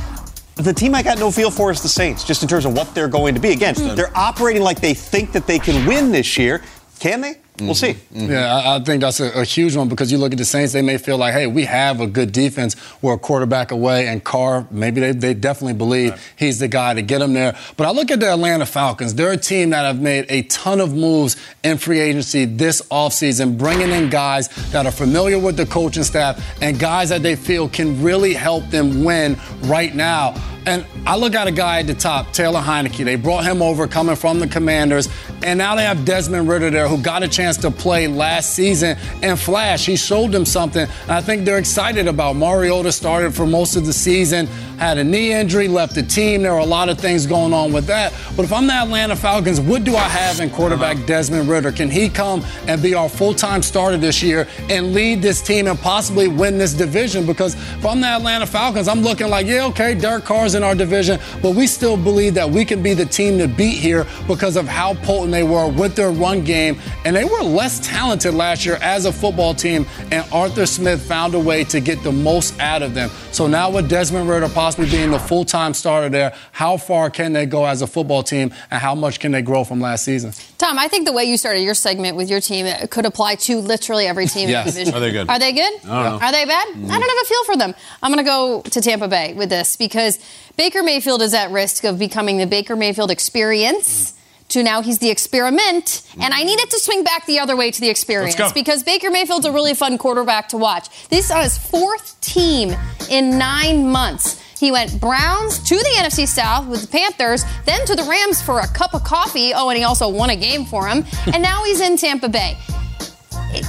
[0.56, 2.94] the team I got no feel for is the Saints, just in terms of what
[2.94, 3.52] they're going to be.
[3.52, 3.96] Again, mm.
[3.96, 6.62] they're operating like they think that they can win this year.
[7.00, 7.36] Can they?
[7.54, 7.66] Mm-hmm.
[7.68, 7.94] We'll see.
[7.94, 8.32] Mm-hmm.
[8.32, 10.74] Yeah, I, I, think that's a, a, huge one because you look at the Saints,
[10.74, 12.76] they may feel like, hey, we have a good defense.
[13.00, 16.34] We're a quarterback away, and Carr, maybe they, they definitely believe right.
[16.36, 17.56] he's the guy to get them there.
[17.78, 19.14] But I look at the Atlanta Falcons.
[19.14, 23.56] They're a team that have made a ton of moves in free agency this offseason,
[23.56, 27.70] bringing in guys that are familiar with the coaching staff and guys that they feel
[27.70, 30.34] can really help them win right now.
[30.66, 33.04] And I look at a guy at the top, Taylor Heinicke.
[33.04, 35.10] They brought him over coming from the Commanders.
[35.44, 38.98] And now they have Desmond Ridder there who got a chance to play last season
[39.22, 39.86] and flash.
[39.86, 40.88] He showed them something.
[41.08, 42.36] I think they're excited about.
[42.36, 46.42] Mariota started for most of the season, had a knee injury, left the team.
[46.42, 48.14] There are a lot of things going on with that.
[48.36, 51.06] But if I'm the Atlanta Falcons, what do I have in quarterback uh-huh.
[51.06, 51.72] Desmond Ridder?
[51.72, 55.68] Can he come and be our full time starter this year and lead this team
[55.68, 57.26] and possibly win this division?
[57.26, 60.76] Because if I'm the Atlanta Falcons, I'm looking like, yeah, okay, Derek Carr's in our
[60.76, 64.56] division, but we still believe that we can be the team to beat here because
[64.56, 66.80] of how potent they were with their run game.
[67.06, 71.34] And they were less talented last year as a football team, and Arthur Smith found
[71.36, 73.10] a way to get the most out of them.
[73.32, 77.46] So now with Desmond Ridder possibly being the full-time starter there, how far can they
[77.46, 80.32] go as a football team, and how much can they grow from last season?
[80.58, 83.58] Tom, I think the way you started your segment with your team could apply to
[83.58, 84.66] literally every team yes.
[84.68, 84.96] in the division.
[84.96, 85.30] Are they good?
[85.30, 85.86] Are they good?
[85.86, 86.68] Are they bad?
[86.70, 86.90] Mm.
[86.90, 87.76] I don't have a feel for them.
[88.02, 90.18] I'm going to go to Tampa Bay with this because
[90.56, 94.14] Baker Mayfield is at risk of becoming the Baker Mayfield experience.
[94.14, 96.04] Mm to now he's the experiment.
[96.22, 99.10] And I need it to swing back the other way to the experience because Baker
[99.10, 101.08] Mayfield's a really fun quarterback to watch.
[101.10, 102.76] This is on his fourth team
[103.10, 104.40] in nine months.
[104.60, 108.60] He went Browns to the NFC South with the Panthers, then to the Rams for
[108.60, 109.54] a cup of coffee.
[109.54, 111.06] Oh, and he also won a game for him.
[111.34, 112.58] and now he's in Tampa Bay.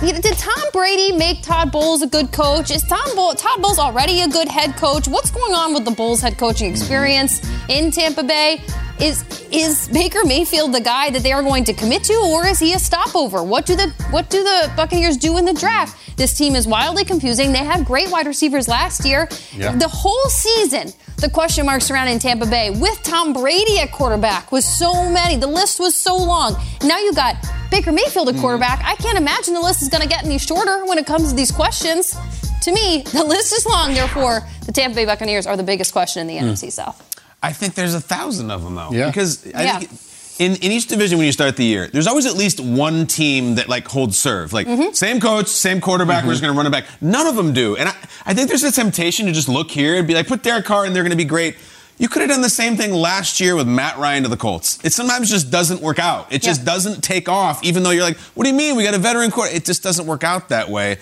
[0.00, 2.70] Did Tom Brady make Todd Bowles a good coach?
[2.70, 5.08] Is Tom Bull, Todd Bowles already a good head coach?
[5.08, 8.62] What's going on with the Bulls head coaching experience in Tampa Bay?
[9.00, 12.60] Is is Baker Mayfield the guy that they are going to commit to, or is
[12.60, 13.42] he a stopover?
[13.42, 16.16] What do the what do the Buccaneers do in the draft?
[16.16, 17.52] This team is wildly confusing.
[17.52, 19.28] They had great wide receivers last year.
[19.52, 19.74] Yeah.
[19.74, 24.64] The whole season, the question marks surrounding Tampa Bay with Tom Brady at quarterback was
[24.64, 25.36] so many.
[25.36, 26.54] The list was so long.
[26.84, 27.36] Now you got
[27.70, 28.40] Baker Mayfield at mm.
[28.40, 28.78] quarterback.
[28.80, 28.92] Mm.
[28.92, 31.36] I can't imagine the list is going to get any shorter when it comes to
[31.36, 32.16] these questions.
[32.62, 33.92] To me, the list is long.
[33.92, 36.52] Therefore, the Tampa Bay Buccaneers are the biggest question in the mm.
[36.52, 37.13] NFC South.
[37.44, 38.90] I think there's a thousand of them though.
[38.90, 39.06] Yeah.
[39.06, 39.78] Because I yeah.
[39.78, 39.90] think
[40.38, 43.56] in, in each division when you start the year, there's always at least one team
[43.56, 44.52] that like holds serve.
[44.52, 44.92] Like mm-hmm.
[44.92, 46.28] same coach, same quarterback, mm-hmm.
[46.28, 46.86] we're just gonna run it back.
[47.02, 47.76] None of them do.
[47.76, 50.42] And I, I think there's a temptation to just look here and be like, put
[50.42, 51.56] Derek Carr and they're gonna be great.
[51.98, 54.84] You could have done the same thing last year with Matt Ryan to the Colts.
[54.84, 56.32] It sometimes just doesn't work out.
[56.32, 56.72] It just yeah.
[56.72, 58.74] doesn't take off, even though you're like, what do you mean?
[58.74, 59.54] We got a veteran court.
[59.54, 60.98] It just doesn't work out that way.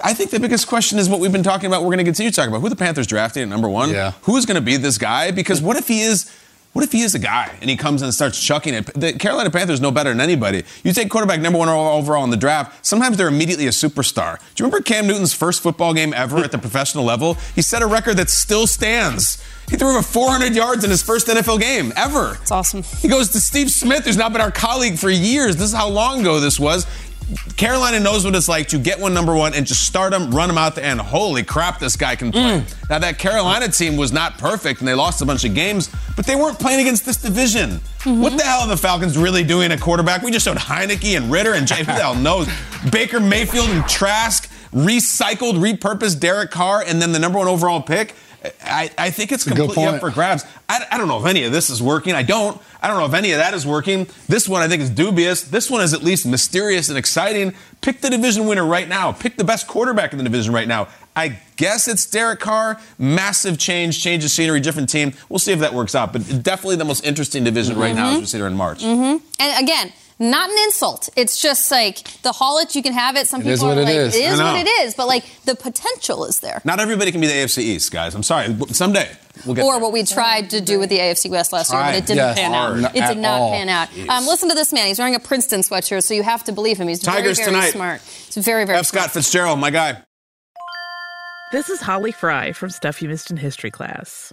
[0.00, 1.82] I think the biggest question is what we've been talking about.
[1.82, 3.90] We're going to continue talking about who the Panthers drafting at number one.
[3.90, 4.12] Yeah.
[4.22, 5.30] Who's going to be this guy?
[5.30, 6.30] Because what if he is
[6.72, 8.86] what if he is a guy and he comes and starts chucking it?
[8.94, 10.64] The Carolina Panthers know better than anybody.
[10.82, 14.38] You take quarterback number one overall in the draft, sometimes they're immediately a superstar.
[14.54, 17.34] Do you remember Cam Newton's first football game ever at the professional level?
[17.54, 19.42] He set a record that still stands.
[19.68, 22.38] He threw over 400 yards in his first NFL game ever.
[22.40, 22.82] It's awesome.
[22.82, 25.56] He goes to Steve Smith, who's now been our colleague for years.
[25.56, 26.86] This is how long ago this was.
[27.56, 30.50] Carolina knows what it's like to get one number one and just start him, run
[30.50, 31.00] him out end.
[31.00, 32.60] Holy crap, this guy can play.
[32.60, 32.88] Mm.
[32.90, 36.26] Now, that Carolina team was not perfect and they lost a bunch of games, but
[36.26, 37.70] they weren't playing against this division.
[37.70, 38.20] Mm-hmm.
[38.20, 40.22] What the hell are the Falcons really doing at quarterback?
[40.22, 42.48] We just showed Heinicke and Ridder and Jay, who the hell knows?
[42.90, 48.14] Baker Mayfield and Trask, recycled, repurposed Derek Carr, and then the number one overall pick.
[48.64, 50.44] I, I think it's completely up for grabs.
[50.68, 52.14] I, I don't know if any of this is working.
[52.14, 52.60] I don't.
[52.82, 54.08] I don't know if any of that is working.
[54.26, 55.42] This one I think is dubious.
[55.42, 57.54] This one is at least mysterious and exciting.
[57.80, 59.12] Pick the division winner right now.
[59.12, 60.88] Pick the best quarterback in the division right now.
[61.14, 62.80] I guess it's Derek Carr.
[62.98, 65.12] Massive change, change of scenery, different team.
[65.28, 66.12] We'll see if that works out.
[66.12, 67.82] But definitely the most interesting division mm-hmm.
[67.82, 68.82] right now as we sit here in March.
[68.82, 69.24] Mm-hmm.
[69.38, 71.08] And again, not an insult.
[71.16, 73.28] It's just like the Hollett, you can have it.
[73.28, 74.94] Some it people are like, it is, it is what it is.
[74.94, 76.62] But like the potential is there.
[76.64, 78.14] Not everybody can be the AFC East, guys.
[78.14, 78.56] I'm sorry.
[78.68, 79.10] Someday
[79.44, 79.82] we'll get Or there.
[79.82, 82.38] what we tried to do with the AFC West last year, but it didn't yes.
[82.38, 82.94] pan out.
[82.96, 83.50] It did not all.
[83.50, 83.88] pan out.
[84.08, 84.86] Um, listen to this man.
[84.86, 86.88] He's wearing a Princeton sweatshirt, so you have to believe him.
[86.88, 87.72] He's Tigers very, very tonight.
[87.72, 88.00] smart.
[88.00, 88.86] He's very, very F.
[88.86, 89.12] Scott smart.
[89.12, 90.02] Fitzgerald, my guy.
[91.52, 94.32] This is Holly Fry from Stuff You Missed in History class.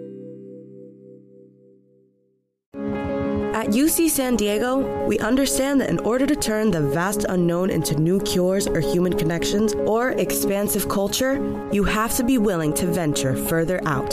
[3.61, 7.93] At UC San Diego, we understand that in order to turn the vast unknown into
[7.93, 11.35] new cures or human connections or expansive culture,
[11.71, 14.09] you have to be willing to venture further out.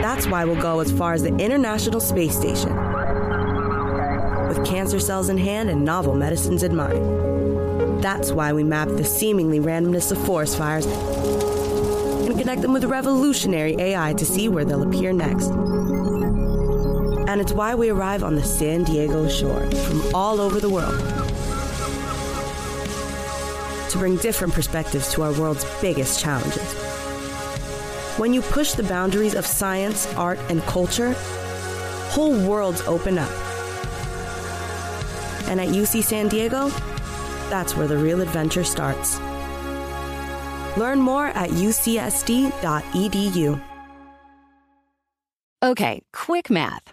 [0.00, 2.72] That's why we'll go as far as the International Space Station.
[4.46, 8.00] With cancer cells in hand and novel medicines in mind.
[8.00, 13.74] That's why we map the seemingly randomness of forest fires and connect them with revolutionary
[13.76, 15.50] AI to see where they'll appear next.
[17.32, 20.98] And it's why we arrive on the San Diego shore from all over the world
[23.88, 26.74] to bring different perspectives to our world's biggest challenges.
[28.18, 31.14] When you push the boundaries of science, art, and culture,
[32.10, 33.30] whole worlds open up.
[35.48, 36.68] And at UC San Diego,
[37.48, 39.18] that's where the real adventure starts.
[40.76, 42.52] Learn more at ucsd.edu.
[45.62, 46.92] Okay, quick math.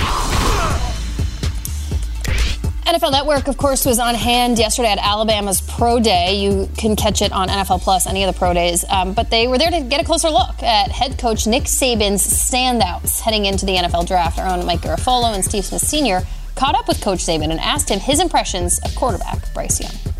[2.85, 6.41] NFL Network, of course, was on hand yesterday at Alabama's Pro Day.
[6.41, 8.83] You can catch it on NFL Plus, any of the Pro Days.
[8.89, 12.25] Um, but they were there to get a closer look at head coach Nick Saban's
[12.25, 14.39] standouts heading into the NFL draft.
[14.39, 16.21] Our own Mike Garafolo and Steve Smith Sr.
[16.55, 20.13] caught up with Coach Saban and asked him his impressions of quarterback Bryce Young.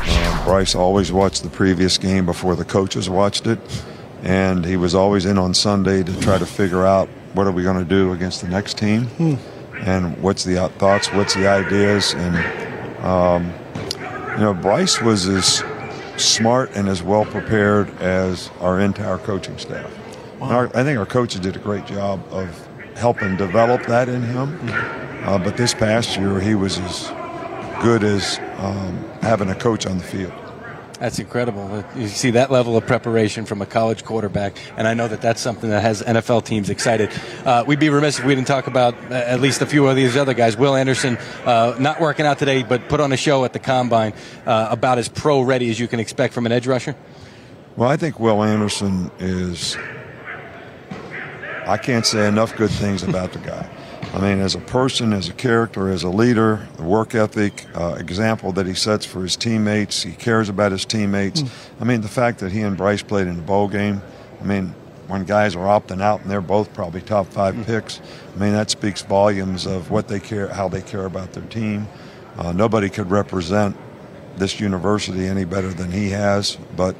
[0.00, 3.58] Uh, Bryce always watched the previous game before the coaches watched it,
[4.22, 7.62] and he was always in on Sunday to try to figure out what are we
[7.62, 9.04] going to do against the next team.
[9.04, 9.36] Hmm.
[9.80, 12.36] And what's the thoughts, what's the ideas, and
[13.04, 13.52] um,
[14.32, 15.62] you know, Bryce was as
[16.16, 19.90] smart and as well prepared as our entire coaching staff.
[20.40, 24.22] And our, I think our coaches did a great job of helping develop that in
[24.22, 24.58] him.
[25.24, 27.08] Uh, but this past year, he was as
[27.82, 30.32] good as um, having a coach on the field.
[31.00, 31.82] That's incredible.
[31.96, 35.40] You see that level of preparation from a college quarterback, and I know that that's
[35.40, 37.10] something that has NFL teams excited.
[37.42, 39.96] Uh, we'd be remiss if we didn't talk about uh, at least a few of
[39.96, 40.58] these other guys.
[40.58, 44.12] Will Anderson, uh, not working out today, but put on a show at the combine
[44.44, 46.94] uh, about as pro ready as you can expect from an edge rusher.
[47.76, 49.78] Well, I think Will Anderson is.
[51.66, 53.70] I can't say enough good things about the guy.
[54.12, 57.96] I mean, as a person, as a character, as a leader, the work ethic, uh,
[57.98, 60.02] example that he sets for his teammates.
[60.02, 61.44] He cares about his teammates.
[61.80, 64.02] I mean, the fact that he and Bryce played in the bowl game.
[64.40, 64.74] I mean,
[65.10, 68.00] when guys are opting out and they're both probably top five picks.
[68.34, 71.88] I mean, that speaks volumes of what they care, how they care about their team.
[72.38, 73.76] Uh, nobody could represent
[74.36, 76.96] this university any better than he has, but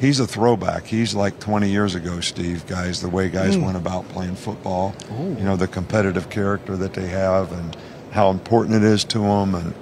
[0.00, 0.86] he's a throwback.
[0.86, 3.64] He's like 20 years ago, Steve, guys, the way guys Mm.
[3.64, 4.94] went about playing football.
[5.12, 5.36] Ooh.
[5.38, 7.76] You know, the competitive character that they have and
[8.10, 9.54] how important it is to them.
[9.54, 9.74] And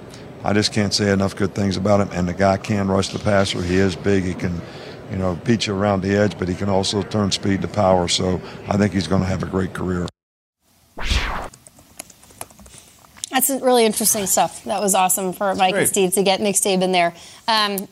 [0.43, 2.09] I just can't say enough good things about him.
[2.13, 3.61] And the guy can rush the passer.
[3.61, 4.23] He is big.
[4.23, 4.61] He can,
[5.11, 8.07] you know, beat you around the edge, but he can also turn speed to power.
[8.07, 10.07] So I think he's going to have a great career.
[13.29, 14.63] That's really interesting stuff.
[14.63, 17.13] That was awesome for Mike and Steve to get Nick Saban there.
[17.47, 17.87] Um,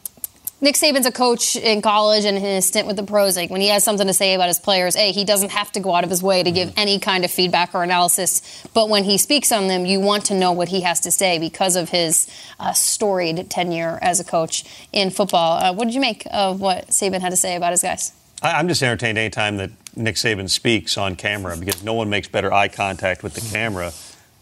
[0.65, 3.37] Nick Saban's a coach in college and in his stint with the pros.
[3.37, 5.79] Like when he has something to say about his players, A, he doesn't have to
[5.79, 8.65] go out of his way to give any kind of feedback or analysis.
[8.73, 11.37] But when he speaks on them, you want to know what he has to say
[11.37, 12.27] because of his
[12.59, 15.59] uh, storied tenure as a coach in football.
[15.59, 18.11] Uh, what did you make of what Saban had to say about his guys?
[18.41, 22.51] I'm just entertained anytime that Nick Saban speaks on camera because no one makes better
[22.51, 23.93] eye contact with the camera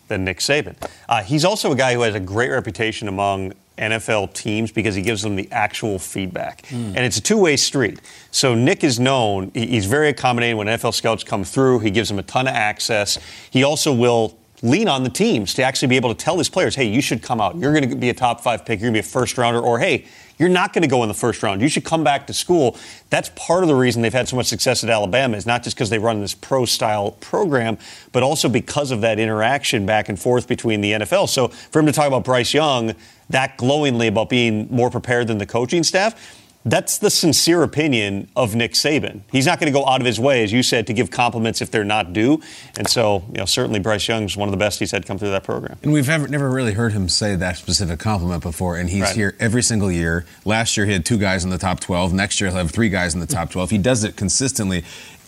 [0.07, 0.76] than Nick Saban.
[1.09, 5.01] Uh, he's also a guy who has a great reputation among NFL teams because he
[5.01, 6.63] gives them the actual feedback.
[6.67, 6.88] Mm.
[6.95, 7.99] And it's a two way street.
[8.32, 12.19] So Nick is known, he's very accommodating when NFL scouts come through, he gives them
[12.19, 13.17] a ton of access.
[13.49, 16.76] He also will lean on the teams to actually be able to tell his players,
[16.76, 17.55] hey, you should come out.
[17.57, 18.80] You're going to be a top five pick.
[18.80, 19.59] You're going to be a first rounder.
[19.59, 20.05] Or, hey,
[20.38, 21.62] you're not going to go in the first round.
[21.62, 22.78] You should come back to school.
[23.10, 25.76] That's part of the reason they've had so much success at Alabama is not just
[25.76, 27.78] because they run this pro style program,
[28.12, 31.30] but also because of that interaction back and forth between the NFL.
[31.30, 32.96] So for him to talk about Bryce Young
[33.30, 38.55] that glowingly about being more prepared than the coaching staff, that's the sincere opinion of
[38.55, 39.22] Nick Saban.
[39.32, 41.61] He's not going to go out of his way, as you said, to give compliments
[41.61, 42.41] if they're not due.
[42.78, 45.32] And so, you know, certainly Bryce Young's one of the best he's had come through
[45.32, 45.78] that program.
[45.84, 48.78] And we've ever, never really heard him say that specific compliment before.
[48.78, 49.16] And he's right.
[49.16, 50.26] here every single year.
[50.45, 52.14] Last year he had two guys in the top 12.
[52.14, 53.70] Next year he'll have three guys in the top 12.
[53.70, 54.84] He does it consistently.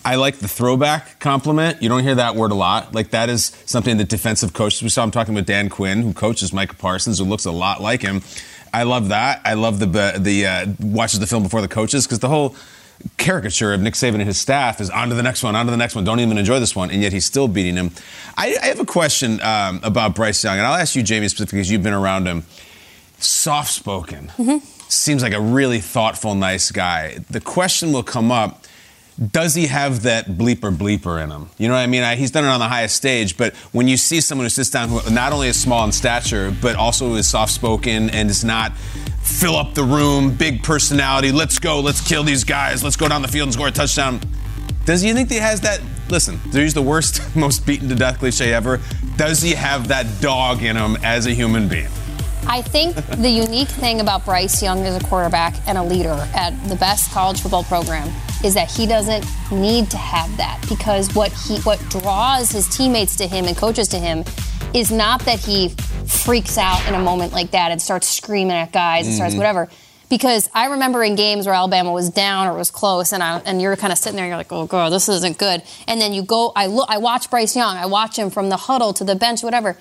[0.06, 1.82] I like the throwback compliment.
[1.82, 2.94] You don't hear that word a lot.
[2.94, 4.84] Like that is something that defensive coaches.
[4.84, 7.82] We saw him talking with Dan Quinn, who coaches Micah Parsons, who looks a lot
[7.82, 8.22] like him.
[8.76, 9.40] I love that.
[9.46, 9.86] I love the
[10.20, 12.56] the uh, watches the film before the coaches because the whole
[13.18, 15.72] caricature of Nick Saban and his staff is on to the next one, on to
[15.72, 16.04] the next one.
[16.04, 17.92] Don't even enjoy this one, and yet he's still beating him.
[18.36, 21.60] I, I have a question um, about Bryce Young, and I'll ask you, Jamie, specifically
[21.60, 22.44] because you've been around him.
[23.18, 24.28] Soft spoken.
[24.38, 24.58] Mm-hmm.
[24.90, 27.20] Seems like a really thoughtful, nice guy.
[27.30, 28.65] The question will come up
[29.32, 31.50] does he have that bleeper bleeper in him?
[31.58, 32.04] You know what I mean?
[32.04, 34.70] I, he's done it on the highest stage, but when you see someone who sits
[34.70, 38.44] down who not only is small in stature, but also is soft spoken and is
[38.44, 38.74] not
[39.24, 43.22] fill up the room, big personality, let's go, let's kill these guys, let's go down
[43.22, 44.20] the field and score a touchdown.
[44.86, 45.82] Does he think he has that?
[46.10, 48.82] Listen, he's the worst, most beaten to death cliche ever.
[49.16, 51.88] Does he have that dog in him as a human being?
[52.48, 56.52] I think the unique thing about Bryce Young as a quarterback and a leader at
[56.70, 58.08] the best college football program
[58.44, 63.16] is that he doesn't need to have that because what he what draws his teammates
[63.18, 64.24] to him and coaches to him
[64.74, 65.70] is not that he
[66.06, 69.18] freaks out in a moment like that and starts screaming at guys and mm-hmm.
[69.18, 69.68] starts whatever.
[70.08, 73.60] Because I remember in games where Alabama was down or was close, and I, and
[73.60, 76.14] you're kind of sitting there, and you're like, "Oh God, this isn't good." And then
[76.14, 79.04] you go, I look, I watch Bryce Young, I watch him from the huddle to
[79.04, 79.78] the bench, whatever.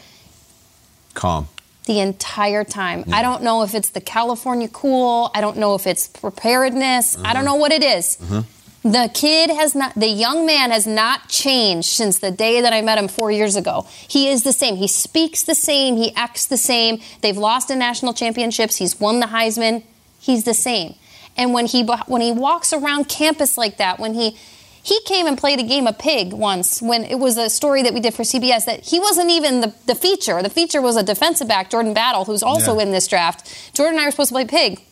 [1.12, 1.48] Calm
[1.86, 3.04] the entire time.
[3.06, 3.16] Yeah.
[3.16, 5.30] I don't know if it's the California cool.
[5.34, 7.16] I don't know if it's preparedness.
[7.16, 7.26] Uh-huh.
[7.26, 8.18] I don't know what it is.
[8.22, 8.42] Uh-huh.
[8.84, 12.82] The kid has not, the young man has not changed since the day that I
[12.82, 13.86] met him four years ago.
[14.08, 14.76] He is the same.
[14.76, 15.96] He speaks the same.
[15.96, 17.00] He acts the same.
[17.22, 18.76] They've lost in national championships.
[18.76, 19.84] He's won the Heisman.
[20.20, 20.96] He's the same.
[21.36, 24.36] And when he when he walks around campus like that, when he
[24.84, 27.94] he came and played a game of pig once when it was a story that
[27.94, 30.42] we did for CBS that he wasn't even the, the feature.
[30.42, 32.82] The feature was a defensive back, Jordan Battle, who's also yeah.
[32.82, 33.72] in this draft.
[33.74, 34.82] Jordan and I were supposed to play pig.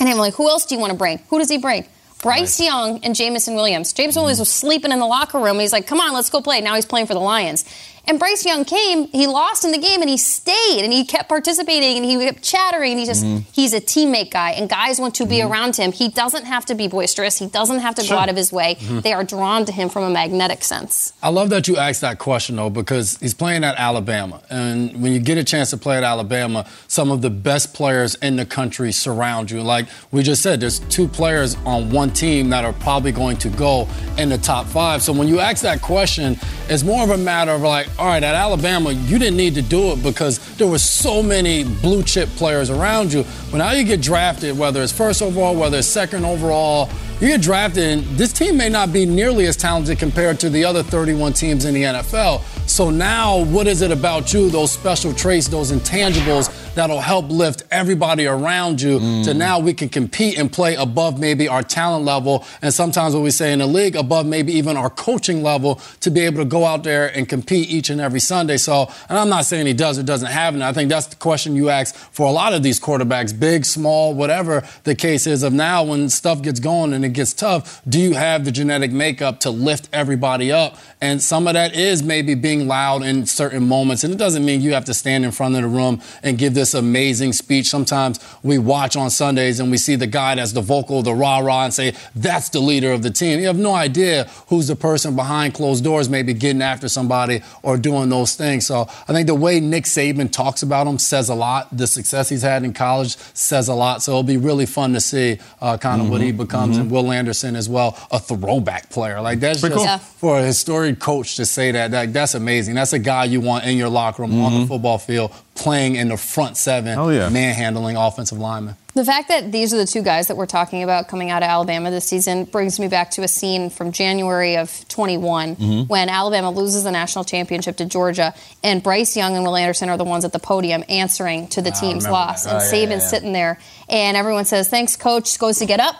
[0.00, 1.18] And I'm like, who else do you want to bring?
[1.28, 1.86] Who does he bring?
[2.22, 3.92] Bryce Young and Jameson Williams.
[3.92, 4.24] Jameson mm-hmm.
[4.24, 5.58] Williams was sleeping in the locker room.
[5.58, 6.62] He's like, come on, let's go play.
[6.62, 7.66] Now he's playing for the Lions.
[8.08, 11.28] And Bryce Young came, he lost in the game and he stayed and he kept
[11.28, 12.92] participating and he kept chattering.
[12.92, 13.48] And he just, mm-hmm.
[13.52, 15.52] he's a teammate guy and guys want to be mm-hmm.
[15.52, 15.92] around him.
[15.92, 17.38] He doesn't have to be boisterous.
[17.38, 18.16] He doesn't have to sure.
[18.16, 18.76] go out of his way.
[18.76, 19.00] Mm-hmm.
[19.00, 21.12] They are drawn to him from a magnetic sense.
[21.22, 24.40] I love that you asked that question though, because he's playing at Alabama.
[24.48, 28.14] And when you get a chance to play at Alabama, some of the best players
[28.16, 29.60] in the country surround you.
[29.60, 33.50] Like we just said, there's two players on one team that are probably going to
[33.50, 33.86] go
[34.16, 35.02] in the top five.
[35.02, 36.38] So when you ask that question,
[36.70, 39.62] it's more of a matter of like, all right, at Alabama, you didn't need to
[39.62, 43.24] do it because there were so many blue chip players around you.
[43.50, 46.88] But now you get drafted, whether it's first overall, whether it's second overall,
[47.20, 50.64] you get drafted, and this team may not be nearly as talented compared to the
[50.64, 52.42] other 31 teams in the NFL.
[52.68, 57.64] So now, what is it about you, those special traits, those intangibles that'll help lift
[57.72, 59.24] everybody around you mm.
[59.24, 63.24] to now we can compete and play above maybe our talent level, and sometimes what
[63.24, 66.44] we say in the league, above maybe even our coaching level to be able to
[66.44, 68.58] go out there and compete each and every Sunday.
[68.58, 70.62] So, and I'm not saying he does or doesn't have it.
[70.62, 74.14] I think that's the question you ask for a lot of these quarterbacks, big, small,
[74.14, 78.00] whatever the case is of now when stuff gets going and it gets tough, do
[78.00, 80.76] you have the genetic makeup to lift everybody up?
[81.00, 84.04] And some of that is maybe being loud in certain moments.
[84.04, 86.54] And it doesn't mean you have to stand in front of the room and give
[86.54, 87.66] this amazing speech.
[87.66, 91.38] Sometimes we watch on Sundays and we see the guy that's the vocal, the rah
[91.38, 93.38] rah, and say, that's the leader of the team.
[93.38, 97.76] You have no idea who's the person behind closed doors, maybe getting after somebody or
[97.76, 98.66] doing those things.
[98.66, 101.76] So I think the way Nick Saban talks about him says a lot.
[101.76, 104.02] The success he's had in college says a lot.
[104.02, 106.12] So it'll be really fun to see uh, kind of mm-hmm.
[106.12, 106.74] what he becomes.
[106.74, 106.82] Mm-hmm.
[106.82, 109.20] And Will Anderson as well, a throwback player.
[109.20, 109.98] Like that's Pretty just cool.
[109.98, 112.12] for a historic coach to say that, that.
[112.12, 112.74] That's amazing.
[112.74, 114.40] That's a guy you want in your locker room mm-hmm.
[114.42, 114.68] on the mm-hmm.
[114.68, 117.28] football field, playing in the front seven, yeah.
[117.28, 118.76] manhandling offensive linemen.
[118.94, 121.48] The fact that these are the two guys that we're talking about coming out of
[121.48, 125.88] Alabama this season brings me back to a scene from January of 21 Mhm.
[125.88, 128.34] when Alabama loses the national championship to Georgia,
[128.64, 131.70] and Bryce Young and Will Anderson are the ones at the podium answering to the
[131.70, 132.42] I team's loss.
[132.42, 132.54] that.
[132.54, 133.06] And Oh, Saban's yeah, yeah.
[133.06, 135.38] sitting there, and everyone says, Thanks, coach.
[135.38, 135.94] Goes to get up.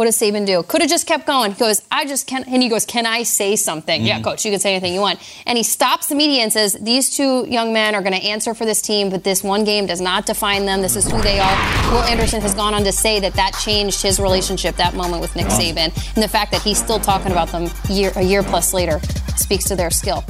[0.00, 0.62] What does Saban do?
[0.62, 1.52] Could have just kept going.
[1.52, 2.46] He goes, I just can't.
[2.48, 4.02] And he goes, Can I say something?
[4.02, 4.24] Yeah, Mhm.
[4.24, 5.20] coach, you can say anything you want.
[5.44, 8.54] And he stops the media and says, These two young men are going to answer
[8.54, 10.80] for this team, but this one game does not define them.
[10.80, 11.92] This is who they are.
[11.92, 15.36] Will Anderson has gone on to say that that changed his relationship, that moment with
[15.36, 15.58] Nick Wow.
[15.58, 16.14] Saban.
[16.14, 19.02] And the fact that he's still talking about them year, a year plus later
[19.36, 20.24] speaks to their skill.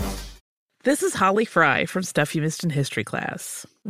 [0.82, 3.66] This is Holly Fry from Stuff You Missed in History class.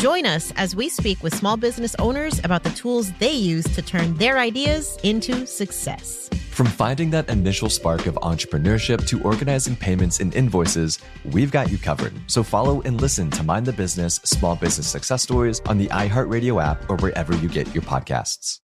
[0.00, 3.82] Join us as we speak with small business owners about the tools they use to
[3.82, 6.30] turn their ideas into success.
[6.52, 11.76] From finding that initial spark of entrepreneurship to organizing payments and invoices, we've got you
[11.76, 12.14] covered.
[12.28, 16.64] So follow and listen to Mind the Business Small Business Success Stories on the iHeartRadio
[16.64, 18.60] app or wherever you get your podcasts.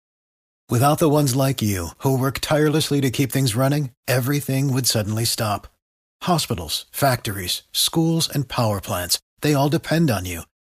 [0.70, 5.24] Without the ones like you, who work tirelessly to keep things running, everything would suddenly
[5.24, 5.66] stop.
[6.22, 10.44] Hospitals, factories, schools, and power plants, they all depend on you.